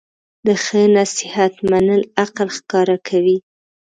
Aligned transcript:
د 0.45 0.47
ښه 0.63 0.81
نصیحت 0.97 1.53
منل 1.69 2.01
عقل 2.21 2.47
ښکاره 2.57 2.97
کوي. 3.07 3.37